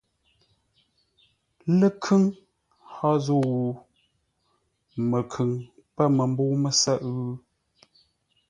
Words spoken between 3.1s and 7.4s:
zə̂u? Məkhʉŋ pə̂ məmbə̂u mə́sə́ʼə́?